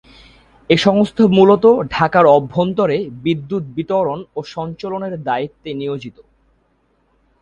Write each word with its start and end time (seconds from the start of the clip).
এই 0.69 0.79
সংস্থা 0.81 1.23
মূলত 1.37 1.65
ঢাকার 1.89 2.25
অভ্যন্তরে 2.29 2.97
বিদ্যুৎ 3.23 3.63
বিতরণ 3.75 4.19
ও 4.35 4.39
সঞ্চালনের 4.55 5.13
দায়িত্বে 5.23 5.69
নিয়োজিত। 5.73 6.17